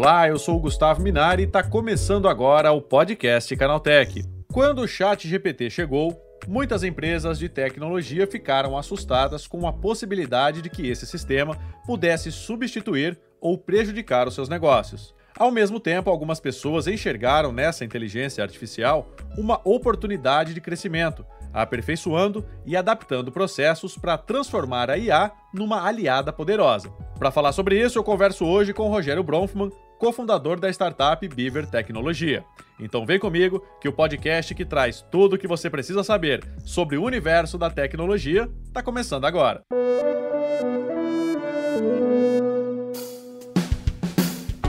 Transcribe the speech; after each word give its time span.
Olá, 0.00 0.28
eu 0.28 0.38
sou 0.38 0.54
o 0.54 0.60
Gustavo 0.60 1.02
Minari 1.02 1.42
e 1.42 1.44
está 1.44 1.60
começando 1.60 2.28
agora 2.28 2.70
o 2.70 2.80
podcast 2.80 3.56
Canaltech. 3.56 4.24
Quando 4.46 4.82
o 4.82 4.86
Chat 4.86 5.26
GPT 5.26 5.70
chegou, 5.70 6.16
muitas 6.46 6.84
empresas 6.84 7.36
de 7.36 7.48
tecnologia 7.48 8.24
ficaram 8.24 8.78
assustadas 8.78 9.48
com 9.48 9.66
a 9.66 9.72
possibilidade 9.72 10.62
de 10.62 10.70
que 10.70 10.88
esse 10.88 11.04
sistema 11.04 11.58
pudesse 11.84 12.30
substituir 12.30 13.18
ou 13.40 13.58
prejudicar 13.58 14.28
os 14.28 14.36
seus 14.36 14.48
negócios. 14.48 15.12
Ao 15.36 15.50
mesmo 15.50 15.80
tempo, 15.80 16.08
algumas 16.08 16.38
pessoas 16.38 16.86
enxergaram 16.86 17.50
nessa 17.50 17.84
inteligência 17.84 18.44
artificial 18.44 19.10
uma 19.36 19.60
oportunidade 19.64 20.54
de 20.54 20.60
crescimento, 20.60 21.26
aperfeiçoando 21.52 22.46
e 22.64 22.76
adaptando 22.76 23.32
processos 23.32 23.98
para 23.98 24.16
transformar 24.16 24.90
a 24.90 24.96
IA 24.96 25.32
numa 25.52 25.84
aliada 25.84 26.32
poderosa. 26.32 26.88
Para 27.18 27.32
falar 27.32 27.50
sobre 27.50 27.84
isso, 27.84 27.98
eu 27.98 28.04
converso 28.04 28.44
hoje 28.44 28.72
com 28.72 28.88
Rogério 28.88 29.24
Bronfman, 29.24 29.72
cofundador 29.98 30.60
da 30.60 30.70
startup 30.70 31.26
Beaver 31.26 31.66
Tecnologia. 31.66 32.44
Então 32.78 33.04
vem 33.04 33.18
comigo 33.18 33.64
que 33.80 33.88
o 33.88 33.92
podcast 33.92 34.54
que 34.54 34.64
traz 34.64 35.04
tudo 35.10 35.34
o 35.34 35.38
que 35.38 35.48
você 35.48 35.68
precisa 35.68 36.04
saber 36.04 36.44
sobre 36.64 36.96
o 36.96 37.02
universo 37.02 37.58
da 37.58 37.68
tecnologia 37.68 38.48
está 38.64 38.80
começando 38.80 39.24
agora. 39.24 39.62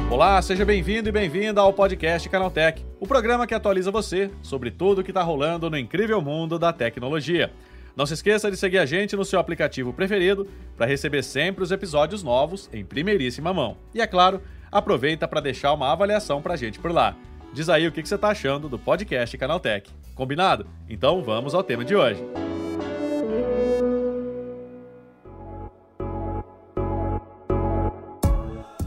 Olá, 0.10 0.42
seja 0.42 0.66
bem-vindo 0.66 1.08
e 1.08 1.12
bem-vinda 1.12 1.62
ao 1.62 1.72
podcast 1.72 2.28
Canaltech, 2.28 2.84
o 3.00 3.06
programa 3.06 3.46
que 3.46 3.54
atualiza 3.54 3.92
você 3.92 4.32
sobre 4.42 4.72
tudo 4.72 5.02
o 5.02 5.04
que 5.04 5.12
está 5.12 5.22
rolando 5.22 5.70
no 5.70 5.78
incrível 5.78 6.20
mundo 6.20 6.58
da 6.58 6.74
tecnologia. 6.74 7.54
Não 7.96 8.08
se 8.08 8.16
esqueça 8.16 8.50
de 8.50 8.58
seguir 8.58 8.80
a 8.80 8.86
gente 8.86 9.16
no 9.16 9.24
seu 9.24 9.40
aplicativo 9.40 9.94
preferido 9.94 10.48
para 10.76 10.88
receber 10.88 11.22
sempre 11.22 11.64
os 11.64 11.72
episódios 11.72 12.24
novos 12.24 12.68
em 12.74 12.84
primeiríssima 12.84 13.54
mão. 13.54 13.78
E 13.94 14.02
é 14.02 14.08
claro, 14.08 14.42
aproveita 14.72 15.28
para 15.28 15.42
deixar 15.42 15.74
uma 15.74 15.92
avaliação 15.92 16.42
para 16.42 16.54
a 16.54 16.58
gente 16.58 16.80
por 16.80 16.92
lá. 16.92 17.16
Diz 17.54 17.70
aí 17.70 17.88
o 17.88 17.92
que 17.92 18.06
você 18.06 18.16
está 18.16 18.30
achando 18.30 18.70
do 18.70 18.78
podcast 18.78 19.38
Canaltech. 19.38 19.90
Combinado? 20.16 20.68
Então 20.88 21.24
vamos 21.24 21.54
ao 21.54 21.64
tema 21.64 21.84
de 21.84 21.96
hoje. 21.96 22.24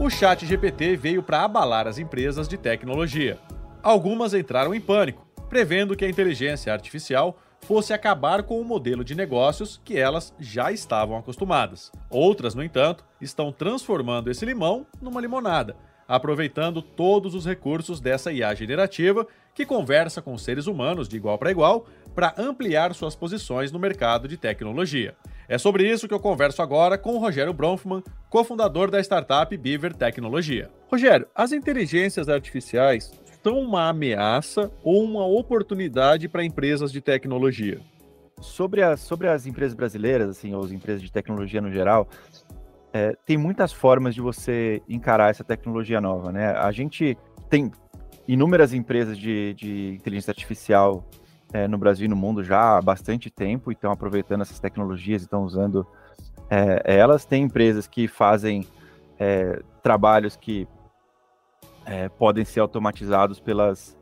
o 0.03 0.09
Chat 0.09 0.45
GPT 0.45 0.97
veio 0.97 1.23
para 1.23 1.43
abalar 1.43 1.87
as 1.87 1.97
empresas 1.97 2.45
de 2.45 2.57
tecnologia. 2.57 3.39
Algumas 3.81 4.33
entraram 4.33 4.75
em 4.75 4.81
pânico, 4.81 5.25
prevendo 5.47 5.95
que 5.95 6.03
a 6.03 6.09
inteligência 6.09 6.73
artificial 6.73 7.39
fosse 7.63 7.93
acabar 7.93 8.43
com 8.43 8.59
o 8.59 8.65
modelo 8.65 9.03
de 9.03 9.15
negócios 9.15 9.81
que 9.83 9.97
elas 9.97 10.33
já 10.39 10.71
estavam 10.71 11.17
acostumadas. 11.17 11.91
Outras, 12.09 12.53
no 12.53 12.63
entanto, 12.63 13.05
estão 13.19 13.51
transformando 13.51 14.29
esse 14.29 14.45
limão 14.45 14.85
numa 15.01 15.21
limonada, 15.21 15.75
aproveitando 16.07 16.81
todos 16.81 17.33
os 17.33 17.45
recursos 17.45 17.99
dessa 17.99 18.31
IA 18.31 18.53
generativa 18.53 19.25
que 19.55 19.65
conversa 19.65 20.21
com 20.21 20.37
seres 20.37 20.67
humanos 20.67 21.07
de 21.07 21.15
igual 21.15 21.37
para 21.37 21.51
igual 21.51 21.85
para 22.13 22.33
ampliar 22.37 22.93
suas 22.93 23.15
posições 23.15 23.71
no 23.71 23.79
mercado 23.79 24.27
de 24.27 24.37
tecnologia. 24.37 25.15
É 25.47 25.57
sobre 25.57 25.89
isso 25.89 26.07
que 26.07 26.13
eu 26.13 26.19
converso 26.19 26.61
agora 26.61 26.97
com 26.97 27.15
o 27.15 27.19
Rogério 27.19 27.53
Bronfman, 27.53 28.03
cofundador 28.29 28.89
da 28.89 28.99
startup 28.99 29.55
Beaver 29.55 29.93
Tecnologia. 29.93 30.69
Rogério, 30.87 31.27
as 31.35 31.51
inteligências 31.51 32.29
artificiais 32.29 33.11
são 33.43 33.59
uma 33.59 33.89
ameaça 33.89 34.71
ou 34.81 35.03
uma 35.03 35.25
oportunidade 35.25 36.29
para 36.29 36.45
empresas 36.45 36.91
de 36.91 37.01
tecnologia? 37.01 37.81
Sobre, 38.39 38.81
a, 38.81 38.95
sobre 38.97 39.27
as 39.27 39.45
empresas 39.45 39.73
brasileiras, 39.73 40.29
assim, 40.29 40.53
ou 40.53 40.63
as 40.63 40.71
empresas 40.71 41.01
de 41.01 41.11
tecnologia 41.11 41.61
no 41.61 41.71
geral, 41.71 42.07
é, 42.93 43.15
tem 43.25 43.37
muitas 43.37 43.73
formas 43.73 44.15
de 44.15 44.21
você 44.21 44.81
encarar 44.87 45.29
essa 45.29 45.43
tecnologia 45.43 45.99
nova, 45.99 46.31
né? 46.31 46.51
A 46.51 46.71
gente 46.71 47.17
tem 47.49 47.71
inúmeras 48.27 48.73
empresas 48.73 49.17
de, 49.17 49.53
de 49.55 49.93
inteligência 49.95 50.31
artificial 50.31 51.03
é, 51.51 51.67
no 51.67 51.77
Brasil 51.77 52.05
e 52.05 52.09
no 52.09 52.15
mundo 52.15 52.43
já 52.43 52.77
há 52.77 52.81
bastante 52.81 53.29
tempo 53.29 53.71
e 53.71 53.73
estão 53.73 53.91
aproveitando 53.91 54.41
essas 54.41 54.59
tecnologias 54.59 55.21
e 55.21 55.25
estão 55.25 55.43
usando 55.43 55.85
é, 56.49 56.81
elas. 56.85 57.25
Tem 57.25 57.43
empresas 57.43 57.87
que 57.87 58.07
fazem 58.07 58.65
é, 59.19 59.61
trabalhos 59.81 60.35
que 60.35 60.67
é, 61.85 62.09
podem 62.09 62.45
ser 62.45 62.59
automatizados 62.59 63.39
pelas, 63.39 63.97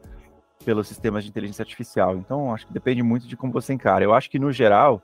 pelos 0.63 0.87
sistemas 0.87 1.23
de 1.23 1.29
inteligência 1.29 1.63
artificial. 1.63 2.15
Então, 2.15 2.53
acho 2.53 2.67
que 2.67 2.73
depende 2.73 3.01
muito 3.03 3.27
de 3.27 3.35
como 3.35 3.51
você 3.51 3.73
encara. 3.73 4.03
Eu 4.03 4.13
acho 4.13 4.29
que, 4.29 4.39
no 4.39 4.51
geral, 4.51 5.01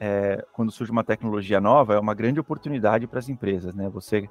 é, 0.00 0.44
quando 0.52 0.70
surge 0.70 0.92
uma 0.92 1.04
tecnologia 1.04 1.60
nova, 1.60 1.94
é 1.94 1.98
uma 1.98 2.14
grande 2.14 2.40
oportunidade 2.40 3.06
para 3.06 3.18
as 3.18 3.28
empresas. 3.28 3.74
Né? 3.74 3.88
Você, 3.88 4.28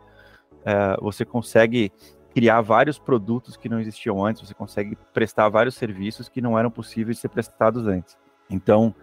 é, 0.65 0.97
você 1.01 1.25
consegue 1.25 1.91
criar 2.33 2.61
vários 2.61 2.99
produtos 2.99 3.57
que 3.57 3.67
não 3.67 3.79
existiam 3.79 4.23
antes, 4.23 4.47
você 4.47 4.53
consegue 4.53 4.95
prestar 5.13 5.49
vários 5.49 5.75
serviços 5.75 6.29
que 6.29 6.41
não 6.41 6.57
eram 6.57 6.69
possíveis 6.69 7.17
de 7.17 7.21
ser 7.21 7.29
prestados 7.29 7.87
antes. 7.87 8.15
Então, 8.49 8.93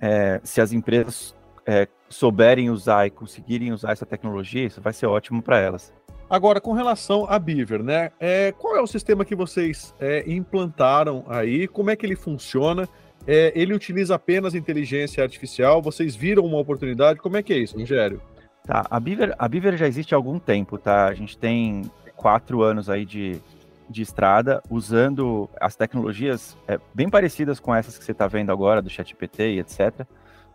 é, 0.00 0.40
se 0.44 0.60
as 0.60 0.72
empresas 0.72 1.34
é, 1.66 1.88
souberem 2.08 2.70
usar 2.70 3.06
e 3.06 3.10
conseguirem 3.10 3.72
usar 3.72 3.92
essa 3.92 4.06
tecnologia, 4.06 4.66
isso 4.66 4.80
vai 4.80 4.92
ser 4.92 5.06
ótimo 5.06 5.42
para 5.42 5.58
elas. 5.58 5.92
Agora, 6.34 6.60
com 6.60 6.72
relação 6.72 7.26
a 7.30 7.38
Beaver, 7.38 7.80
né? 7.80 8.10
É, 8.18 8.50
qual 8.50 8.76
é 8.76 8.82
o 8.82 8.88
sistema 8.88 9.24
que 9.24 9.36
vocês 9.36 9.94
é, 10.00 10.24
implantaram 10.26 11.24
aí? 11.28 11.68
Como 11.68 11.90
é 11.90 11.96
que 11.96 12.04
ele 12.04 12.16
funciona? 12.16 12.88
É, 13.24 13.52
ele 13.54 13.72
utiliza 13.72 14.16
apenas 14.16 14.52
inteligência 14.52 15.22
artificial? 15.22 15.80
Vocês 15.80 16.16
viram 16.16 16.44
uma 16.44 16.58
oportunidade? 16.58 17.20
Como 17.20 17.36
é 17.36 17.42
que 17.42 17.52
é 17.52 17.58
isso, 17.58 17.78
Rogério? 17.78 18.20
Tá, 18.64 18.84
a 18.90 18.98
Beaver, 18.98 19.32
a 19.38 19.46
Beaver 19.46 19.76
já 19.76 19.86
existe 19.86 20.12
há 20.12 20.16
algum 20.16 20.40
tempo, 20.40 20.76
tá? 20.76 21.06
A 21.06 21.14
gente 21.14 21.38
tem 21.38 21.88
quatro 22.16 22.62
anos 22.62 22.90
aí 22.90 23.04
de, 23.04 23.40
de 23.88 24.02
estrada, 24.02 24.60
usando 24.68 25.48
as 25.60 25.76
tecnologias 25.76 26.58
é, 26.66 26.80
bem 26.92 27.08
parecidas 27.08 27.60
com 27.60 27.72
essas 27.72 27.96
que 27.96 28.02
você 28.02 28.10
está 28.10 28.26
vendo 28.26 28.50
agora, 28.50 28.82
do 28.82 28.90
ChatGPT 28.90 29.54
e 29.54 29.60
etc., 29.60 30.04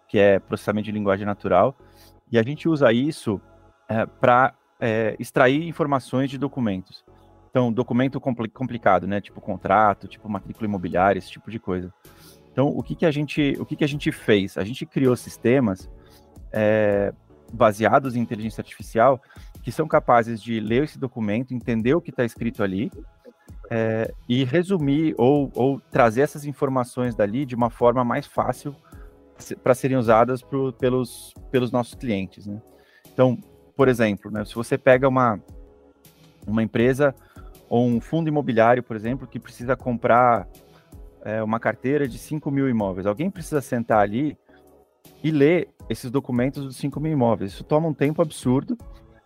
que 0.09 0.19
é 0.19 0.39
processamento 0.39 0.87
de 0.87 0.91
linguagem 0.91 1.25
natural, 1.25 1.73
e 2.29 2.37
a 2.37 2.43
gente 2.43 2.67
usa 2.67 2.91
isso 2.91 3.39
é, 3.87 4.05
para 4.05 4.53
é, 4.79 5.15
extrair 5.19 5.67
informações 5.67 6.29
de 6.29 6.37
documentos. 6.37 7.03
Então, 7.49 7.71
documento 7.71 8.19
compl 8.19 8.45
complicado, 8.53 9.07
né? 9.07 9.19
Tipo 9.19 9.41
contrato, 9.41 10.07
tipo 10.07 10.29
matrícula 10.29 10.67
imobiliária, 10.67 11.17
esse 11.17 11.31
tipo 11.31 11.49
de 11.49 11.59
coisa. 11.59 11.93
Então, 12.51 12.67
o 12.67 12.83
que, 12.83 12.95
que 12.95 13.05
a 13.05 13.11
gente, 13.11 13.55
o 13.59 13.65
que, 13.65 13.75
que 13.75 13.83
a 13.83 13.87
gente 13.87 14.11
fez? 14.11 14.57
A 14.57 14.63
gente 14.63 14.85
criou 14.85 15.15
sistemas 15.15 15.89
é, 16.51 17.13
baseados 17.51 18.15
em 18.15 18.19
inteligência 18.19 18.61
artificial 18.61 19.21
que 19.63 19.71
são 19.71 19.87
capazes 19.87 20.41
de 20.41 20.59
ler 20.59 20.83
esse 20.83 20.97
documento, 20.97 21.53
entender 21.53 21.93
o 21.93 22.01
que 22.01 22.11
está 22.11 22.23
escrito 22.23 22.63
ali 22.63 22.91
é, 23.69 24.11
e 24.27 24.43
resumir 24.43 25.13
ou, 25.17 25.51
ou, 25.53 25.79
trazer 25.91 26.21
essas 26.21 26.45
informações 26.45 27.15
dali 27.15 27.45
de 27.45 27.55
uma 27.55 27.69
forma 27.69 28.03
mais 28.03 28.25
fácil 28.25 28.75
para 29.63 29.73
serem 29.73 29.97
usadas 29.97 30.41
pro, 30.41 30.73
pelos, 30.73 31.33
pelos 31.51 31.71
nossos 31.71 31.95
clientes. 31.95 32.45
Né? 32.45 32.61
Então, 33.11 33.37
por 33.79 33.87
exemplo, 33.87 34.29
né, 34.29 34.43
se 34.43 34.53
você 34.55 34.77
pega 34.77 35.07
uma, 35.07 35.39
uma 36.45 36.61
empresa 36.61 37.15
ou 37.69 37.87
um 37.87 38.01
fundo 38.01 38.27
imobiliário, 38.27 38.83
por 38.83 38.93
exemplo, 38.93 39.25
que 39.25 39.39
precisa 39.39 39.73
comprar 39.73 40.49
é, 41.23 41.41
uma 41.41 41.61
carteira 41.61 42.05
de 42.05 42.17
5 42.17 42.51
mil 42.51 42.67
imóveis, 42.67 43.07
alguém 43.07 43.31
precisa 43.31 43.61
sentar 43.61 44.01
ali 44.01 44.37
e 45.23 45.31
ler 45.31 45.69
esses 45.89 46.11
documentos 46.11 46.61
dos 46.61 46.75
5 46.75 46.99
mil 46.99 47.13
imóveis. 47.13 47.53
Isso 47.53 47.63
toma 47.63 47.87
um 47.87 47.93
tempo 47.93 48.21
absurdo 48.21 48.77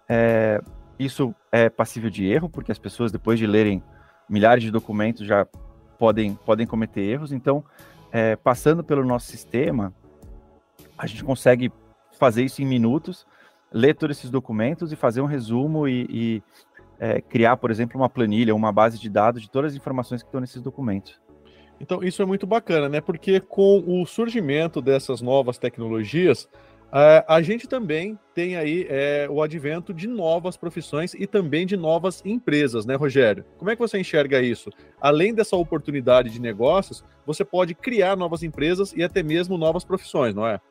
é, 0.08 0.62
isso 1.00 1.34
é 1.52 1.68
passível 1.68 2.12
de 2.12 2.24
erro, 2.24 2.48
porque 2.48 2.72
as 2.72 2.78
pessoas, 2.78 3.12
depois 3.12 3.40
de 3.40 3.48
lerem 3.48 3.82
milhares 4.30 4.64
de 4.64 4.70
documentos, 4.70 5.26
já 5.26 5.48
podem, 5.98 6.36
podem 6.36 6.68
cometer 6.68 7.02
erros. 7.02 7.32
Então, 7.32 7.64
é, 8.12 8.36
passando 8.36 8.84
pelo 8.84 9.04
nosso 9.04 9.26
sistema, 9.32 9.92
a 10.96 11.08
gente 11.08 11.24
consegue 11.24 11.72
fazer 12.20 12.44
isso 12.44 12.62
em 12.62 12.66
minutos, 12.66 13.26
ler 13.74 13.96
todos 13.96 14.18
esses 14.18 14.30
documentos 14.30 14.92
e 14.92 14.96
fazer 14.96 15.22
um 15.22 15.26
resumo 15.26 15.88
e, 15.88 16.06
e 16.10 16.44
é, 17.00 17.20
criar, 17.20 17.58
por 17.58 17.72
exemplo, 17.72 18.00
uma 18.00 18.10
planilha, 18.10 18.56
uma 18.56 18.72
base 18.72 19.00
de 19.00 19.10
dados 19.10 19.42
de 19.42 19.50
todas 19.50 19.72
as 19.72 19.78
informações 19.78 20.22
que 20.22 20.28
estão 20.28 20.40
nesses 20.40 20.62
documentos. 20.62 21.20
Então, 21.80 22.04
isso 22.04 22.22
é 22.22 22.26
muito 22.26 22.46
bacana, 22.46 22.88
né? 22.88 23.02
Porque 23.02 23.40
com 23.40 23.84
o 23.86 24.06
surgimento 24.06 24.80
dessas 24.82 25.22
novas 25.22 25.58
tecnologias, 25.58 26.48
Uh, 26.94 27.26
a 27.28 27.42
gente 27.42 27.68
também 27.68 28.20
tem 28.36 28.56
aí 28.56 28.86
é, 28.88 29.28
o 29.28 29.42
advento 29.42 29.92
de 29.92 30.08
novas 30.08 30.56
profissões 30.56 31.16
e 31.16 31.26
também 31.26 31.66
de 31.66 31.76
novas 31.76 32.22
empresas, 32.24 32.86
né, 32.86 32.94
Rogério? 32.94 33.44
Como 33.58 33.72
é 33.72 33.76
que 33.76 33.82
você 33.82 33.98
enxerga 33.98 34.40
isso? 34.40 34.70
Além 35.02 35.34
dessa 35.34 35.56
oportunidade 35.56 36.30
de 36.30 36.40
negócios, 36.40 37.04
você 37.26 37.44
pode 37.44 37.74
criar 37.74 38.16
novas 38.16 38.44
empresas 38.44 38.94
e 38.96 39.02
até 39.02 39.24
mesmo 39.24 39.58
novas 39.58 39.84
profissões, 39.84 40.36
não 40.36 40.46
é? 40.46 40.62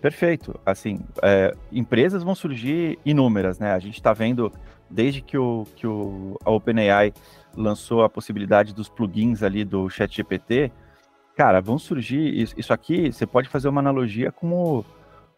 Perfeito. 0.00 0.58
Assim, 0.64 1.00
é, 1.22 1.54
empresas 1.70 2.22
vão 2.22 2.34
surgir 2.34 2.98
inúmeras, 3.04 3.58
né? 3.58 3.72
A 3.72 3.78
gente 3.78 3.94
está 3.94 4.12
vendo 4.12 4.52
desde 4.88 5.20
que 5.20 5.36
o, 5.36 5.66
que 5.76 5.86
o 5.86 6.38
a 6.44 6.50
OpenAI 6.50 7.12
lançou 7.56 8.02
a 8.02 8.08
possibilidade 8.08 8.74
dos 8.74 8.88
plugins 8.88 9.42
ali 9.42 9.64
do 9.64 9.88
ChatGPT, 9.88 10.72
cara, 11.36 11.60
vão 11.60 11.78
surgir 11.78 12.34
isso, 12.34 12.54
isso 12.56 12.72
aqui. 12.72 13.12
Você 13.12 13.26
pode 13.26 13.48
fazer 13.48 13.68
uma 13.68 13.80
analogia 13.80 14.32
com 14.32 14.52
o 14.52 14.84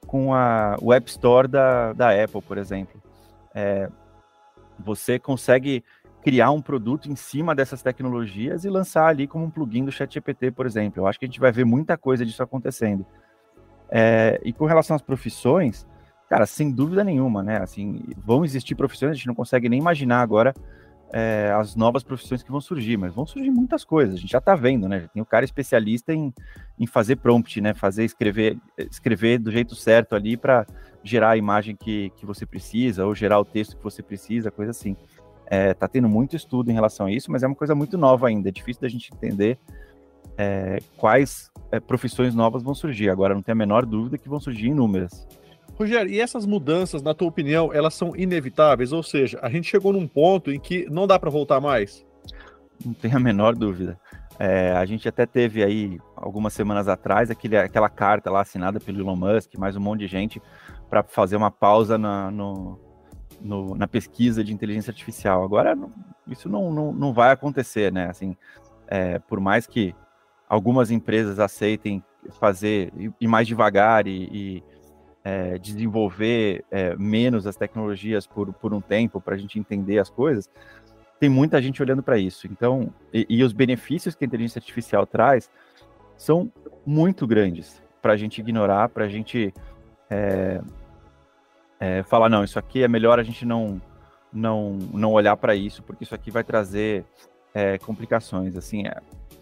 com 0.07 0.35
a, 0.35 0.77
App 0.95 1.09
Store 1.09 1.47
da, 1.47 1.93
da 1.93 2.11
Apple, 2.11 2.43
por 2.43 2.59
exemplo. 2.59 3.01
É, 3.55 3.89
você 4.79 5.19
consegue 5.19 5.85
criar 6.23 6.51
um 6.51 6.61
produto 6.61 7.11
em 7.11 7.17
cima 7.17 7.55
dessas 7.55 7.83
tecnologias 7.83 8.65
e 8.65 8.69
lançar 8.69 9.07
ali 9.07 9.27
como 9.27 9.45
um 9.45 9.51
plugin 9.51 9.85
do 9.85 9.93
ChatGPT, 9.93 10.51
por 10.51 10.67
exemplo. 10.67 11.01
Eu 11.01 11.07
acho 11.07 11.19
que 11.19 11.25
a 11.25 11.29
gente 11.29 11.41
vai 11.41 11.53
ver 11.53 11.65
muita 11.65 11.97
coisa 11.97 12.25
disso 12.25 12.43
acontecendo. 12.43 13.07
É, 13.95 14.41
e 14.43 14.55
com 14.55 14.65
relação 14.65 14.97
às 14.97 15.03
profissões, 15.03 15.87
cara, 16.27 16.47
sem 16.47 16.71
dúvida 16.71 17.05
nenhuma, 17.05 17.43
né? 17.43 17.59
Assim, 17.59 18.03
vão 18.17 18.43
existir 18.43 18.75
profissões, 18.75 19.11
a 19.11 19.15
gente 19.15 19.27
não 19.27 19.35
consegue 19.35 19.69
nem 19.69 19.79
imaginar 19.79 20.23
agora 20.23 20.55
é, 21.13 21.53
as 21.55 21.77
novas 21.77 22.03
profissões 22.03 22.43
que 22.43 22.51
vão 22.51 22.61
surgir, 22.61 22.97
mas 22.97 23.15
vão 23.15 23.27
surgir 23.27 23.51
muitas 23.51 23.85
coisas. 23.85 24.15
A 24.15 24.19
gente 24.19 24.31
já 24.31 24.39
está 24.39 24.55
vendo, 24.55 24.89
né? 24.89 25.11
Tem 25.13 25.23
o 25.23 25.27
cara 25.27 25.45
especialista 25.45 26.15
em, 26.15 26.33
em 26.81 26.87
fazer 26.87 27.17
prompt, 27.17 27.61
né? 27.61 27.75
Fazer 27.75 28.05
escrever, 28.05 28.57
escrever 28.79 29.39
do 29.39 29.53
jeito 29.53 29.75
certo 29.75 30.15
ali 30.15 30.39
para 30.39 30.67
gerar 31.05 31.33
a 31.33 31.37
imagem 31.37 31.77
que, 31.77 32.11
que 32.17 32.25
você 32.25 32.47
precisa 32.47 33.05
ou 33.05 33.15
gerar 33.15 33.39
o 33.39 33.45
texto 33.45 33.77
que 33.77 33.85
você 33.85 34.03
precisa, 34.03 34.51
coisa 34.51 34.71
assim. 34.71 34.97
É, 35.47 35.75
tá 35.75 35.87
tendo 35.87 36.09
muito 36.09 36.35
estudo 36.35 36.71
em 36.71 36.75
relação 36.75 37.05
a 37.05 37.13
isso, 37.13 37.31
mas 37.31 37.43
é 37.43 37.47
uma 37.47 37.55
coisa 37.55 37.75
muito 37.75 37.99
nova 37.99 38.29
ainda. 38.29 38.49
É 38.49 38.53
difícil 38.53 38.81
da 38.81 38.89
gente 38.89 39.13
entender 39.13 39.59
é, 40.37 40.79
quais 40.97 41.51
é, 41.71 41.81
profissões 41.81 42.35
novas 42.35 42.63
vão 42.63 42.75
surgir. 42.75 43.11
Agora, 43.11 43.35
não 43.35 43.43
tem 43.43 43.53
a 43.53 43.57
menor 43.57 43.87
dúvida 43.87 44.19
que 44.19 44.29
vão 44.29 44.41
surgir 44.41 44.69
inúmeras. 44.69 45.27
Rogério, 45.79 46.13
e 46.13 46.21
essas 46.21 46.45
mudanças, 46.45 47.03
na 47.03 47.15
tua 47.15 47.29
opinião, 47.29 47.73
elas 47.73 47.95
são 47.95 48.15
inevitáveis? 48.15 48.93
Ou 48.93 49.03
seja, 49.03 49.39
a 49.43 49.49
gente 49.49 49.69
chegou 49.69 49.93
num 49.93 50.07
ponto 50.07 50.51
em 50.51 50.61
que 50.61 50.87
não 50.91 51.07
dá 51.07 51.19
para 51.19 51.31
voltar 51.31 51.61
mais? 51.61 52.05
Não 52.85 52.93
tem 52.93 53.13
a 53.13 53.19
menor 53.19 53.55
dúvida. 53.55 53.99
É, 54.39 54.73
a 54.73 54.85
gente 54.85 55.09
até 55.09 55.25
teve 55.25 55.63
aí, 55.63 55.99
algumas 56.17 56.53
semanas 56.53 56.89
atrás, 56.89 57.31
aquele, 57.31 57.57
aquela 57.57 57.89
carta 57.89 58.31
lá 58.31 58.41
assinada 58.41 58.81
pelo 58.81 59.01
Elon 59.01 59.17
Musk, 59.17 59.55
mais 59.57 59.77
um 59.77 59.81
monte 59.81 60.01
de 60.01 60.07
gente, 60.09 60.43
para 60.91 61.03
fazer 61.03 61.37
uma 61.37 61.51
pausa 61.51 61.97
na, 61.97 62.31
no, 62.31 62.79
no, 63.41 63.75
na 63.75 63.87
pesquisa 63.87 64.43
de 64.43 64.53
inteligência 64.53 64.91
artificial. 64.91 65.43
Agora, 65.45 65.75
não, 65.75 65.91
isso 66.27 66.49
não, 66.49 66.73
não, 66.73 66.93
não 66.93 67.13
vai 67.13 67.31
acontecer, 67.31 67.93
né? 67.93 68.09
Assim, 68.09 68.37
é, 68.89 69.19
por 69.19 69.41
mais 69.41 69.67
que 69.67 69.95
algumas 70.53 70.91
empresas 70.91 71.39
aceitem 71.39 72.05
fazer 72.39 72.93
ir 73.19 73.27
mais 73.27 73.49
devagar 73.49 74.07
e, 74.07 74.29
e 74.31 74.65
é, 75.25 75.57
desenvolver 75.57 76.63
é, 76.71 76.95
menos 76.95 77.47
as 77.47 77.57
tecnologias 77.57 78.27
por, 78.27 78.53
por 78.53 78.75
um 78.75 78.81
tempo 78.81 79.19
para 79.19 79.35
a 79.35 79.39
gente 79.39 79.59
entender 79.59 79.99
as 79.99 80.11
coisas, 80.11 80.51
tem 81.19 81.31
muita 81.31 81.63
gente 81.63 81.81
olhando 81.81 82.03
para 82.03 82.19
isso. 82.19 82.47
Então, 82.49 82.93
e, 83.15 83.25
e, 83.31 83.43
os 83.43 83.55
benefícios 83.55 84.15
que 84.15 84.25
a 84.25 84.27
inteligência 84.27 84.59
artificial 84.59 85.07
traz 85.07 85.51
são 86.19 86.53
muito 86.85 87.27
grandes 87.27 87.83
para 88.03 88.13
a 88.13 88.17
gente 88.17 88.39
ignorar, 88.39 88.91
para 88.91 89.07
a 89.07 89.09
gente 89.09 89.55
é, 90.11 90.61
é, 91.81 92.03
falar 92.03 92.29
não, 92.29 92.45
isso 92.45 92.59
aqui 92.59 92.83
é 92.83 92.89
melhor 92.89 93.19
a 93.19 93.23
gente 93.23 93.47
não 93.47 93.81
não 94.31 94.73
não 94.93 95.13
olhar 95.13 95.37
para 95.39 95.55
isso, 95.55 95.83
porque 95.83 96.05
isso 96.05 96.15
aqui 96.15 96.31
vai 96.31 96.45
trazer 96.45 97.07
é, 97.55 97.79
complicações. 97.79 98.55
Assim, 98.55 98.87
é, 98.87 99.01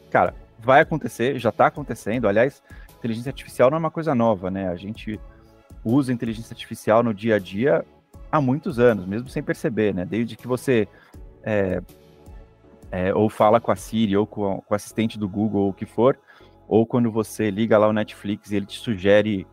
cara, 0.08 0.34
vai 0.62 0.80
acontecer, 0.80 1.38
já 1.38 1.50
está 1.50 1.66
acontecendo. 1.66 2.28
Aliás, 2.28 2.62
inteligência 2.98 3.30
artificial 3.30 3.70
não 3.70 3.76
é 3.76 3.80
uma 3.80 3.90
coisa 3.90 4.14
nova, 4.14 4.50
né? 4.50 4.68
A 4.68 4.76
gente 4.76 5.20
usa 5.84 6.12
inteligência 6.12 6.52
artificial 6.52 7.02
no 7.02 7.14
dia 7.14 7.36
a 7.36 7.38
dia 7.38 7.84
há 8.30 8.40
muitos 8.40 8.78
anos, 8.78 9.06
mesmo 9.06 9.28
sem 9.28 9.42
perceber, 9.42 9.94
né? 9.94 10.04
Desde 10.04 10.36
que 10.36 10.46
você 10.46 10.86
é, 11.42 11.82
é, 12.90 13.14
ou 13.14 13.28
fala 13.28 13.60
com 13.60 13.70
a 13.70 13.76
Siri, 13.76 14.16
ou 14.16 14.26
com, 14.26 14.60
com 14.60 14.74
o 14.74 14.76
assistente 14.76 15.18
do 15.18 15.28
Google, 15.28 15.62
ou 15.62 15.70
o 15.70 15.74
que 15.74 15.86
for, 15.86 16.18
ou 16.68 16.86
quando 16.86 17.10
você 17.10 17.50
liga 17.50 17.78
lá 17.78 17.88
o 17.88 17.92
Netflix 17.92 18.50
e 18.50 18.56
ele 18.56 18.66
te 18.66 18.78
sugere 18.78 19.46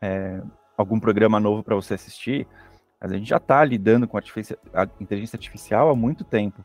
é, 0.00 0.40
algum 0.76 0.98
programa 0.98 1.40
novo 1.40 1.62
para 1.62 1.74
você 1.74 1.94
assistir, 1.94 2.46
a 3.00 3.08
gente 3.08 3.28
já 3.28 3.36
está 3.36 3.64
lidando 3.64 4.08
com 4.08 4.18
a, 4.18 4.22
inteligência 5.00 5.36
artificial 5.36 5.88
há 5.88 5.94
muito 5.94 6.24
tempo. 6.24 6.64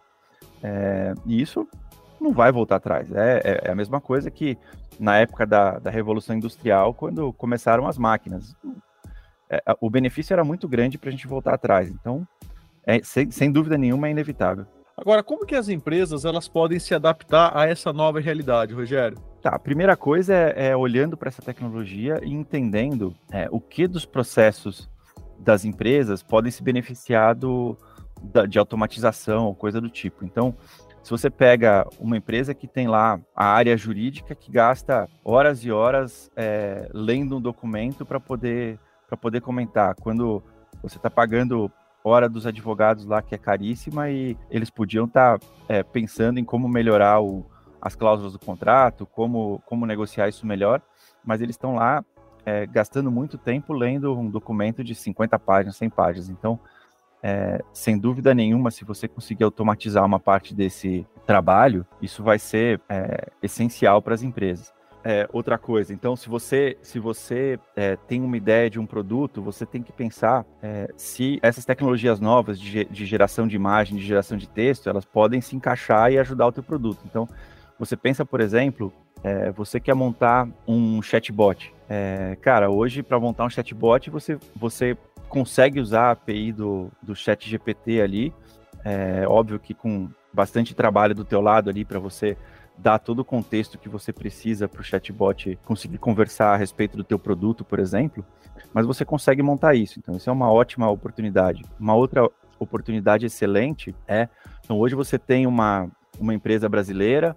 É, 0.61 1.13
e 1.25 1.41
isso 1.41 1.67
não 2.23 2.31
vai 2.31 2.51
voltar 2.51 2.77
atrás. 2.77 3.11
É, 3.11 3.41
é, 3.43 3.61
é, 3.65 3.71
a 3.71 3.75
mesma 3.75 4.01
coisa 4.01 4.31
que 4.31 4.57
na 4.99 5.17
época 5.17 5.45
da, 5.45 5.79
da 5.79 5.91
Revolução 5.91 6.35
Industrial, 6.35 6.93
quando 6.93 7.33
começaram 7.33 7.87
as 7.87 7.97
máquinas 7.97 8.55
é, 9.49 9.61
o 9.79 9.89
benefício 9.89 10.33
era 10.33 10.43
muito 10.43 10.67
grande 10.67 10.97
para 10.97 11.09
a 11.09 11.11
gente 11.11 11.27
voltar 11.27 11.53
atrás. 11.53 11.89
Então, 11.89 12.27
é, 12.85 13.01
sem, 13.03 13.29
sem 13.29 13.51
dúvida 13.51 13.77
nenhuma, 13.77 14.07
é 14.07 14.11
inevitável. 14.11 14.65
Agora, 14.95 15.23
como 15.23 15.45
que 15.45 15.55
as 15.55 15.69
empresas 15.69 16.23
elas 16.23 16.47
podem 16.47 16.79
se 16.79 16.93
adaptar 16.93 17.55
a 17.55 17.67
essa 17.67 17.91
nova 17.91 18.19
realidade, 18.19 18.73
Rogério? 18.73 19.17
Tá, 19.41 19.49
a 19.49 19.59
primeira 19.59 19.97
coisa 19.97 20.33
é, 20.33 20.67
é 20.69 20.77
olhando 20.77 21.17
para 21.17 21.29
essa 21.29 21.41
tecnologia 21.41 22.19
e 22.23 22.31
entendendo 22.31 23.13
é, 23.31 23.47
o 23.51 23.59
que 23.59 23.87
dos 23.87 24.05
processos 24.05 24.89
das 25.37 25.65
empresas 25.65 26.23
podem 26.23 26.51
se 26.51 26.63
beneficiar 26.63 27.35
do, 27.35 27.75
da, 28.21 28.45
de 28.45 28.57
automatização 28.57 29.47
ou 29.47 29.55
coisa 29.55 29.81
do 29.81 29.89
tipo. 29.89 30.23
Então, 30.23 30.55
se 31.03 31.11
você 31.11 31.29
pega 31.29 31.85
uma 32.00 32.17
empresa 32.17 32.53
que 32.53 32.67
tem 32.67 32.88
lá 32.88 33.19
a 33.35 33.45
área 33.45 33.75
jurídica 33.75 34.33
que 34.33 34.51
gasta 34.51 35.07
horas 35.23 35.63
e 35.63 35.71
horas 35.71 36.31
é, 36.35 36.89
lendo 36.94 37.38
um 37.38 37.41
documento 37.41 38.05
para 38.05 38.19
poder 38.19 38.79
para 39.07 39.17
poder 39.17 39.41
comentar. 39.41 39.94
Quando 39.95 40.41
você 40.81 40.97
está 40.97 41.09
pagando 41.09 41.71
hora 42.03 42.27
dos 42.27 42.47
advogados 42.47 43.05
lá, 43.05 43.21
que 43.21 43.35
é 43.35 43.38
caríssima, 43.38 44.09
e 44.09 44.35
eles 44.50 44.69
podiam 44.69 45.05
estar 45.05 45.38
tá, 45.38 45.45
é, 45.69 45.83
pensando 45.83 46.39
em 46.39 46.44
como 46.44 46.67
melhorar 46.67 47.21
o, 47.21 47.45
as 47.81 47.95
cláusulas 47.95 48.33
do 48.33 48.39
contrato, 48.39 49.05
como, 49.05 49.61
como 49.65 49.85
negociar 49.85 50.27
isso 50.27 50.45
melhor, 50.45 50.81
mas 51.23 51.41
eles 51.41 51.53
estão 51.53 51.75
lá 51.75 52.03
é, 52.45 52.65
gastando 52.65 53.11
muito 53.11 53.38
tempo 53.38 53.71
lendo 53.71 54.17
um 54.17 54.29
documento 54.29 54.83
de 54.83 54.95
50 54.95 55.38
páginas, 55.39 55.77
100 55.77 55.89
páginas. 55.91 56.29
Então, 56.29 56.59
é, 57.23 57.63
sem 57.73 57.97
dúvida 57.97 58.33
nenhuma, 58.33 58.69
se 58.69 58.83
você 58.83 59.07
conseguir 59.07 59.45
automatizar 59.45 60.05
uma 60.05 60.19
parte 60.19 60.53
desse 60.53 61.07
trabalho, 61.25 61.85
isso 62.01 62.21
vai 62.21 62.37
ser 62.37 62.81
é, 62.89 63.29
essencial 63.41 64.01
para 64.01 64.13
as 64.13 64.21
empresas 64.21 64.73
é, 65.03 65.27
outra 65.33 65.57
coisa. 65.57 65.93
Então, 65.93 66.15
se 66.15 66.29
você, 66.29 66.77
se 66.81 66.97
você 66.97 67.59
é, 67.75 67.95
tem 68.07 68.21
uma 68.21 68.37
ideia 68.37 68.69
de 68.69 68.79
um 68.79 68.85
produto, 68.85 69.41
você 69.41 69.65
tem 69.65 69.83
que 69.83 69.91
pensar 69.91 70.45
é, 70.61 70.89
se 70.95 71.39
essas 71.41 71.65
tecnologias 71.65 72.19
novas 72.19 72.59
de, 72.59 72.85
de, 72.85 73.05
geração 73.05 73.47
de 73.47 73.55
imagem, 73.55 73.97
de 73.97 74.05
geração 74.05 74.37
de 74.37 74.47
texto, 74.47 74.89
elas 74.89 75.05
podem 75.05 75.41
se 75.41 75.55
encaixar 75.55 76.11
e 76.11 76.17
ajudar 76.17 76.47
o 76.47 76.51
teu 76.51 76.63
produto. 76.63 76.99
Então, 77.05 77.27
você 77.77 77.97
pensa, 77.97 78.25
por 78.25 78.39
exemplo, 78.39 78.93
é, 79.23 79.51
você 79.51 79.79
quer 79.79 79.93
montar 79.93 80.47
um 80.65 81.01
chatbot. 81.01 81.73
É, 81.89 82.37
cara, 82.41 82.69
hoje, 82.69 83.03
para 83.03 83.19
montar 83.19 83.45
um 83.45 83.49
chatbot, 83.49 84.09
você, 84.09 84.37
você 84.55 84.97
consegue 85.33 85.80
usar 85.80 86.10
a 86.10 86.12
API 86.12 86.51
do, 86.51 86.91
do 87.01 87.15
chat 87.15 87.50
GPT 87.50 88.00
ali. 88.00 88.31
É 88.86 89.25
óbvio 89.27 89.60
que 89.60 89.74
com 89.74 90.07
bastante 90.31 90.75
trabalho 90.75 91.15
do 91.15 91.25
teu 91.25 91.41
lado 91.41 91.72
ali 91.72 91.84
para 91.84 91.98
você 91.98 92.38
dar 92.77 93.00
todo 93.00 93.19
o 93.19 93.25
contexto 93.25 93.79
que 93.79 93.89
você 93.89 94.13
precisa 94.13 94.67
para 94.67 94.81
o 94.81 94.84
chatbot 94.84 95.57
conseguir 95.65 95.98
conversar 95.98 96.53
a 96.53 96.55
respeito 96.55 96.96
do 96.96 97.03
teu 97.03 97.17
produto, 97.17 97.65
por 97.65 97.79
exemplo, 97.79 98.24
mas 98.72 98.86
você 98.86 99.03
consegue 99.03 99.41
montar 99.41 99.74
isso. 99.74 99.98
Então, 99.98 100.15
isso 100.15 100.29
é 100.29 100.34
uma 100.34 100.51
ótima 100.51 100.88
oportunidade. 100.88 101.63
Uma 101.79 101.96
outra 101.96 102.29
oportunidade 102.60 103.25
excelente 103.25 103.96
é, 104.07 104.29
então 104.63 104.77
hoje 104.77 104.93
você 104.93 105.17
tem 105.17 105.48
uma, 105.48 105.89
uma 106.19 106.34
empresa 106.34 106.69
brasileira, 106.69 107.36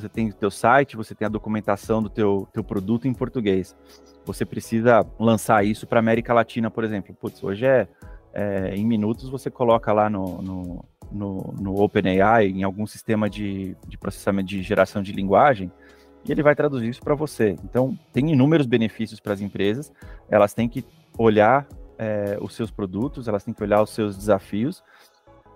você 0.00 0.08
tem 0.08 0.28
o 0.28 0.34
teu 0.34 0.50
site, 0.50 0.96
você 0.96 1.14
tem 1.14 1.26
a 1.26 1.30
documentação 1.30 2.02
do 2.02 2.08
teu, 2.08 2.48
teu 2.52 2.62
produto 2.62 3.06
em 3.08 3.14
português. 3.14 3.76
Você 4.24 4.44
precisa 4.44 5.06
lançar 5.18 5.64
isso 5.64 5.86
para 5.86 6.00
América 6.00 6.34
Latina, 6.34 6.70
por 6.70 6.84
exemplo. 6.84 7.14
Putz, 7.14 7.42
hoje 7.42 7.66
é, 7.66 7.88
é, 8.32 8.74
em 8.74 8.84
minutos 8.86 9.28
você 9.28 9.50
coloca 9.50 9.92
lá 9.92 10.10
no, 10.10 10.42
no 10.42 10.84
no, 11.10 11.54
no 11.58 11.80
OpenAI, 11.80 12.48
em 12.48 12.62
algum 12.62 12.86
sistema 12.86 13.28
de, 13.28 13.76
de 13.86 13.98
processamento 13.98 14.48
de 14.48 14.62
geração 14.62 15.02
de 15.02 15.12
linguagem, 15.12 15.70
e 16.24 16.32
ele 16.32 16.42
vai 16.42 16.54
traduzir 16.54 16.88
isso 16.88 17.00
para 17.00 17.14
você. 17.14 17.56
Então, 17.64 17.96
tem 18.12 18.32
inúmeros 18.32 18.66
benefícios 18.66 19.20
para 19.20 19.32
as 19.32 19.40
empresas, 19.40 19.92
elas 20.28 20.52
têm 20.52 20.68
que 20.68 20.84
olhar 21.16 21.66
é, 21.98 22.36
os 22.40 22.54
seus 22.54 22.70
produtos, 22.70 23.28
elas 23.28 23.44
têm 23.44 23.54
que 23.54 23.62
olhar 23.62 23.82
os 23.82 23.90
seus 23.90 24.16
desafios 24.16 24.82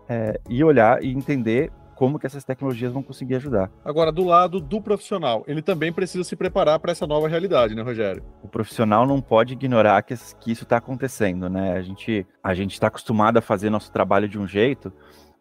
é, 0.08 0.40
e 0.48 0.62
olhar 0.62 1.02
e 1.02 1.12
entender 1.12 1.70
como 2.00 2.18
que 2.18 2.26
essas 2.26 2.44
tecnologias 2.44 2.90
vão 2.90 3.02
conseguir 3.02 3.34
ajudar. 3.34 3.70
Agora, 3.84 4.10
do 4.10 4.24
lado 4.24 4.58
do 4.58 4.80
profissional, 4.80 5.44
ele 5.46 5.60
também 5.60 5.92
precisa 5.92 6.24
se 6.24 6.34
preparar 6.34 6.78
para 6.78 6.92
essa 6.92 7.06
nova 7.06 7.28
realidade, 7.28 7.74
né, 7.74 7.82
Rogério? 7.82 8.22
O 8.42 8.48
profissional 8.48 9.06
não 9.06 9.20
pode 9.20 9.52
ignorar 9.52 10.00
que, 10.00 10.14
que 10.40 10.50
isso 10.50 10.62
está 10.62 10.78
acontecendo, 10.78 11.50
né? 11.50 11.74
A 11.74 11.82
gente 11.82 12.26
a 12.42 12.54
gente 12.54 12.72
está 12.72 12.86
acostumado 12.86 13.36
a 13.36 13.42
fazer 13.42 13.68
nosso 13.68 13.92
trabalho 13.92 14.26
de 14.26 14.38
um 14.38 14.48
jeito, 14.48 14.90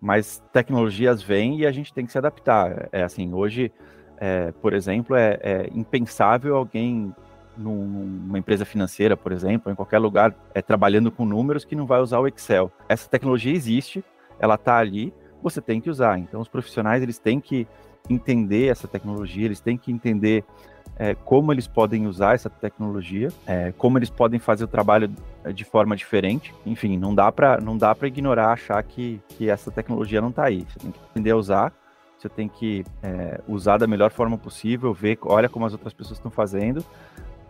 mas 0.02 0.44
tecnologias 0.52 1.24
vêm 1.24 1.62
e 1.62 1.66
a 1.66 1.72
gente 1.72 1.94
tem 1.94 2.06
que 2.06 2.12
se 2.12 2.18
adaptar. 2.18 2.90
É 2.92 3.04
assim, 3.04 3.34
hoje, 3.34 3.72
é, 4.18 4.52
por 4.52 4.74
exemplo, 4.74 5.16
é, 5.16 5.40
é, 5.42 5.70
impensável 5.74 6.58
alguém 6.58 7.16
numa 7.56 8.38
empresa 8.38 8.66
financeira, 8.66 9.16
por 9.16 9.32
exemplo, 9.32 9.72
em 9.72 9.76
qualquer 9.76 10.00
lugar, 10.00 10.36
é, 10.54 10.62
trabalhando 10.62 11.10
com 11.10 11.24
números 11.24 11.64
que 11.64 11.74
não 11.74 11.86
vai 11.86 12.02
usar 12.02 12.20
o 12.20 12.28
Excel. 12.28 12.70
Essa 12.90 13.08
tecnologia 13.08 13.54
existe, 13.54 14.04
ela 14.38 14.56
está 14.56 14.78
ali, 14.78 15.14
você 15.42 15.62
tem 15.62 15.80
que 15.80 15.90
usar. 15.90 16.18
Então, 16.20 16.42
os 16.42 16.48
profissionais 16.48 17.02
eles 17.02 17.18
têm 17.18 17.40
que 17.40 17.68
entender 18.10 18.68
essa 18.68 18.88
tecnologia, 18.88 19.46
eles 19.46 19.60
têm 19.60 19.78
que 19.78 19.92
entender 19.92 20.44
é, 20.96 21.16
como 21.16 21.54
eles 21.54 21.68
podem 21.68 22.08
usar 22.08 22.36
essa 22.36 22.50
tecnologia, 22.50 23.30
é, 23.48 23.72
como 23.78 23.98
eles 23.98 24.10
podem 24.10 24.40
fazer 24.40 24.66
o 24.66 24.68
trabalho 24.68 25.10
eh, 25.46 25.54
de 25.54 25.64
forma 25.64 25.96
diferente. 25.96 26.54
Enfim, 26.66 26.98
não 26.98 27.16
dá 27.16 27.32
para 27.32 27.60
não 27.62 27.78
dá 27.78 27.96
para 27.96 28.08
ignorar, 28.08 28.52
achar 28.52 28.84
que, 28.84 29.22
que 29.30 29.50
essa 29.50 29.72
tecnologia 29.72 30.20
não 30.20 30.30
está 30.30 30.46
aí. 30.46 30.66
Você 30.68 30.80
tem 30.80 30.92
que 30.92 31.00
aprender 31.00 31.32
a 31.32 31.38
usar, 31.38 31.74
você 32.18 32.28
tem 32.28 32.50
que 32.50 32.84
é, 33.02 33.40
usar 33.48 33.78
da 33.78 33.88
melhor 33.88 34.12
forma 34.12 34.38
possível, 34.38 34.94
ver, 34.94 35.18
olha 35.22 35.48
como 35.48 35.66
as 35.66 35.72
outras 35.72 35.94
pessoas 35.94 36.18
estão 36.18 36.30
fazendo. 36.30 36.84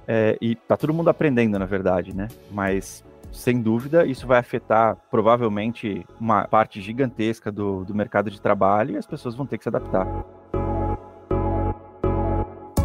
É, 0.07 0.37
e 0.39 0.55
tá 0.55 0.77
todo 0.77 0.93
mundo 0.93 1.09
aprendendo, 1.09 1.57
na 1.57 1.65
verdade, 1.65 2.15
né? 2.15 2.27
Mas 2.51 3.03
sem 3.31 3.61
dúvida, 3.61 4.05
isso 4.05 4.27
vai 4.27 4.39
afetar 4.39 4.97
provavelmente 5.09 6.05
uma 6.19 6.47
parte 6.47 6.81
gigantesca 6.81 7.51
do, 7.51 7.85
do 7.85 7.93
mercado 7.93 8.29
de 8.29 8.41
trabalho 8.41 8.95
e 8.95 8.97
as 8.97 9.05
pessoas 9.05 9.35
vão 9.35 9.45
ter 9.45 9.57
que 9.57 9.63
se 9.63 9.69
adaptar. 9.69 10.05